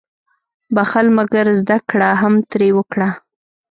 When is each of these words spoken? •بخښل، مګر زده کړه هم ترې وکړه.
•بخښل، 0.75 1.07
مګر 1.17 1.45
زده 1.59 1.77
کړه 1.89 2.09
هم 2.21 2.33
ترې 2.51 2.69
وکړه. 2.77 3.09